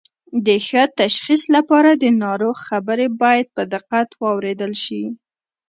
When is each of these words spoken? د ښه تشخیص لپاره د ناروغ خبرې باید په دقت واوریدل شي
د 0.45 0.47
ښه 0.67 0.83
تشخیص 1.01 1.43
لپاره 1.55 1.91
د 1.93 2.05
ناروغ 2.23 2.55
خبرې 2.67 3.07
باید 3.21 3.47
په 3.55 3.63
دقت 3.73 4.09
واوریدل 4.21 4.73
شي 4.83 5.03